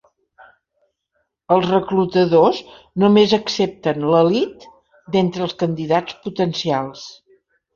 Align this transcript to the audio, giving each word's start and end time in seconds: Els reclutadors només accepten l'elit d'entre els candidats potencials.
Els 1.55 1.67
reclutadors 1.71 2.61
només 3.05 3.35
accepten 3.39 4.09
l'elit 4.15 4.67
d'entre 5.17 5.47
els 5.49 5.55
candidats 5.63 6.19
potencials. 6.25 7.07